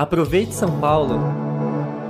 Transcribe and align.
Aproveite 0.00 0.54
São 0.54 0.80
Paulo! 0.80 1.20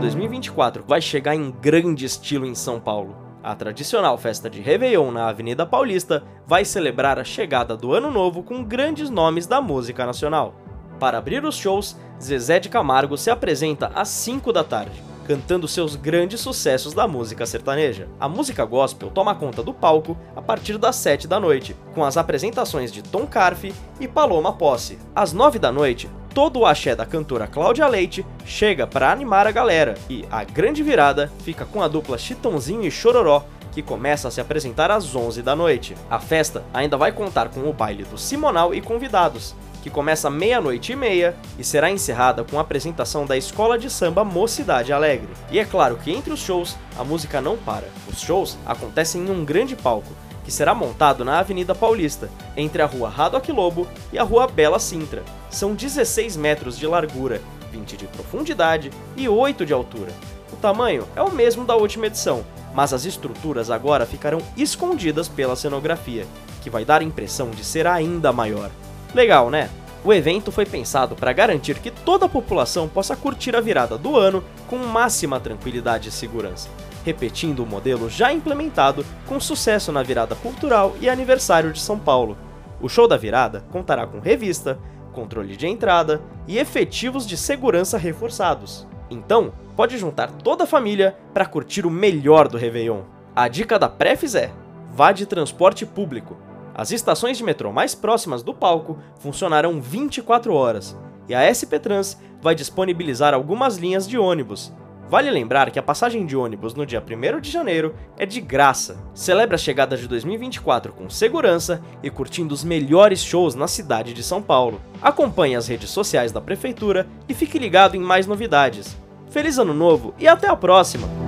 2024 0.00 0.84
vai 0.86 1.00
chegar 1.00 1.34
em 1.34 1.50
grande 1.50 2.04
estilo 2.04 2.46
em 2.46 2.54
São 2.54 2.78
Paulo. 2.78 3.16
A 3.42 3.56
tradicional 3.56 4.16
festa 4.16 4.48
de 4.48 4.60
Réveillon 4.60 5.10
na 5.10 5.28
Avenida 5.28 5.66
Paulista 5.66 6.22
vai 6.46 6.64
celebrar 6.64 7.18
a 7.18 7.24
chegada 7.24 7.76
do 7.76 7.92
Ano 7.92 8.08
Novo 8.08 8.44
com 8.44 8.62
grandes 8.62 9.10
nomes 9.10 9.48
da 9.48 9.60
música 9.60 10.06
nacional. 10.06 10.54
Para 11.00 11.18
abrir 11.18 11.44
os 11.44 11.56
shows, 11.56 11.96
Zezé 12.22 12.60
de 12.60 12.68
Camargo 12.68 13.18
se 13.18 13.32
apresenta 13.32 13.90
às 13.96 14.10
5 14.10 14.52
da 14.52 14.62
tarde, 14.62 15.02
cantando 15.26 15.66
seus 15.66 15.96
grandes 15.96 16.40
sucessos 16.40 16.94
da 16.94 17.08
música 17.08 17.44
sertaneja. 17.46 18.06
A 18.20 18.28
música 18.28 18.64
gospel 18.64 19.10
toma 19.10 19.34
conta 19.34 19.60
do 19.60 19.74
palco 19.74 20.16
a 20.36 20.40
partir 20.40 20.78
das 20.78 20.94
7 20.94 21.26
da 21.26 21.40
noite, 21.40 21.74
com 21.96 22.04
as 22.04 22.16
apresentações 22.16 22.92
de 22.92 23.02
Tom 23.02 23.26
Carfe 23.26 23.74
e 23.98 24.06
Paloma 24.06 24.52
Posse. 24.52 25.00
Às 25.16 25.32
9 25.32 25.58
da 25.58 25.72
noite, 25.72 26.08
todo 26.34 26.60
o 26.60 26.66
axé 26.66 26.96
da 26.96 27.04
cantora 27.04 27.46
Cláudia 27.46 27.86
Leite 27.86 28.24
chega 28.44 28.86
para 28.86 29.10
animar 29.10 29.46
a 29.46 29.50
galera 29.50 29.94
e 30.08 30.24
a 30.30 30.42
grande 30.44 30.82
virada 30.82 31.30
fica 31.44 31.64
com 31.64 31.82
a 31.82 31.88
dupla 31.88 32.16
Chitãozinho 32.16 32.84
e 32.84 32.90
Chororó, 32.90 33.44
que 33.70 33.82
começa 33.82 34.28
a 34.28 34.30
se 34.30 34.40
apresentar 34.40 34.90
às 34.90 35.14
11 35.14 35.42
da 35.42 35.54
noite. 35.54 35.94
A 36.10 36.18
festa 36.18 36.64
ainda 36.72 36.96
vai 36.96 37.12
contar 37.12 37.48
com 37.48 37.68
o 37.68 37.72
baile 37.72 38.04
do 38.04 38.18
Simonal 38.18 38.74
e 38.74 38.80
convidados, 38.80 39.54
que 39.82 39.90
começa 39.90 40.30
meia-noite 40.30 40.92
e 40.92 40.96
meia 40.96 41.34
e 41.58 41.64
será 41.64 41.90
encerrada 41.90 42.44
com 42.44 42.58
a 42.58 42.62
apresentação 42.62 43.26
da 43.26 43.36
escola 43.36 43.78
de 43.78 43.90
samba 43.90 44.24
Mocidade 44.24 44.92
Alegre. 44.92 45.28
E 45.50 45.58
é 45.58 45.64
claro 45.64 45.96
que 45.96 46.12
entre 46.12 46.32
os 46.32 46.40
shows, 46.40 46.76
a 46.98 47.04
música 47.04 47.40
não 47.40 47.56
para. 47.56 47.88
Os 48.10 48.20
shows 48.20 48.56
acontecem 48.64 49.22
em 49.22 49.30
um 49.30 49.44
grande 49.44 49.74
palco, 49.74 50.12
que 50.44 50.50
será 50.50 50.74
montado 50.74 51.24
na 51.24 51.38
Avenida 51.38 51.74
Paulista, 51.74 52.28
entre 52.56 52.82
a 52.82 52.86
rua 52.86 53.08
Radoc 53.08 53.48
Lobo 53.48 53.86
e 54.12 54.18
a 54.18 54.22
rua 54.22 54.46
Bela 54.46 54.78
Sintra. 54.78 55.22
São 55.50 55.74
16 55.74 56.36
metros 56.36 56.78
de 56.78 56.86
largura, 56.86 57.40
20 57.70 57.96
de 57.96 58.06
profundidade 58.06 58.90
e 59.16 59.28
8 59.28 59.64
de 59.64 59.72
altura. 59.72 60.12
O 60.52 60.56
tamanho 60.56 61.06
é 61.16 61.22
o 61.22 61.30
mesmo 61.30 61.64
da 61.64 61.74
última 61.74 62.06
edição, 62.06 62.44
mas 62.74 62.92
as 62.92 63.04
estruturas 63.04 63.70
agora 63.70 64.06
ficarão 64.06 64.40
escondidas 64.56 65.28
pela 65.28 65.56
cenografia, 65.56 66.26
que 66.62 66.70
vai 66.70 66.84
dar 66.84 67.00
a 67.00 67.04
impressão 67.04 67.50
de 67.50 67.64
ser 67.64 67.86
ainda 67.86 68.32
maior. 68.32 68.70
Legal, 69.14 69.50
né? 69.50 69.68
O 70.04 70.12
evento 70.12 70.50
foi 70.50 70.66
pensado 70.66 71.14
para 71.14 71.32
garantir 71.32 71.78
que 71.78 71.90
toda 71.90 72.26
a 72.26 72.28
população 72.28 72.88
possa 72.88 73.14
curtir 73.14 73.54
a 73.54 73.60
virada 73.60 73.96
do 73.96 74.16
ano 74.16 74.42
com 74.66 74.76
máxima 74.76 75.38
tranquilidade 75.38 76.08
e 76.08 76.12
segurança, 76.12 76.68
repetindo 77.04 77.60
o 77.60 77.66
modelo 77.66 78.08
já 78.08 78.32
implementado 78.32 79.04
com 79.26 79.40
sucesso 79.40 79.92
na 79.92 80.02
virada 80.02 80.34
cultural 80.34 80.94
e 81.00 81.08
aniversário 81.08 81.72
de 81.72 81.80
São 81.80 81.98
Paulo. 81.98 82.36
O 82.80 82.88
show 82.88 83.06
da 83.06 83.16
virada 83.16 83.64
contará 83.70 84.06
com 84.06 84.18
revista, 84.18 84.78
controle 85.12 85.56
de 85.56 85.66
entrada 85.66 86.22
e 86.46 86.58
efetivos 86.58 87.26
de 87.26 87.36
segurança 87.36 87.98
reforçados. 87.98 88.86
Então, 89.10 89.52
pode 89.76 89.98
juntar 89.98 90.30
toda 90.30 90.64
a 90.64 90.66
família 90.66 91.16
para 91.34 91.46
curtir 91.46 91.86
o 91.86 91.90
melhor 91.90 92.48
do 92.48 92.56
Réveillon. 92.56 93.02
A 93.36 93.46
dica 93.46 93.78
da 93.78 93.88
Prefis 93.88 94.34
é: 94.34 94.50
vá 94.92 95.12
de 95.12 95.26
transporte 95.26 95.84
público. 95.84 96.36
As 96.74 96.90
estações 96.90 97.36
de 97.36 97.44
metrô 97.44 97.70
mais 97.70 97.94
próximas 97.94 98.42
do 98.42 98.54
palco 98.54 98.98
funcionarão 99.18 99.80
24 99.80 100.54
horas, 100.54 100.96
e 101.28 101.34
a 101.34 101.52
SP 101.52 101.78
Trans 101.78 102.18
vai 102.40 102.54
disponibilizar 102.54 103.34
algumas 103.34 103.76
linhas 103.76 104.08
de 104.08 104.16
ônibus. 104.16 104.72
Vale 105.12 105.30
lembrar 105.30 105.70
que 105.70 105.78
a 105.78 105.82
passagem 105.82 106.24
de 106.24 106.34
ônibus 106.34 106.72
no 106.72 106.86
dia 106.86 107.04
1 107.06 107.38
de 107.38 107.50
janeiro 107.50 107.94
é 108.16 108.24
de 108.24 108.40
graça. 108.40 108.96
Celebre 109.12 109.54
a 109.54 109.58
chegada 109.58 109.94
de 109.94 110.08
2024 110.08 110.90
com 110.90 111.10
segurança 111.10 111.82
e 112.02 112.08
curtindo 112.08 112.54
os 112.54 112.64
melhores 112.64 113.22
shows 113.22 113.54
na 113.54 113.68
cidade 113.68 114.14
de 114.14 114.22
São 114.22 114.40
Paulo. 114.40 114.80
Acompanhe 115.02 115.54
as 115.54 115.68
redes 115.68 115.90
sociais 115.90 116.32
da 116.32 116.40
prefeitura 116.40 117.06
e 117.28 117.34
fique 117.34 117.58
ligado 117.58 117.94
em 117.94 118.00
mais 118.00 118.26
novidades. 118.26 118.96
Feliz 119.28 119.58
ano 119.58 119.74
novo 119.74 120.14
e 120.18 120.26
até 120.26 120.48
a 120.48 120.56
próxima! 120.56 121.21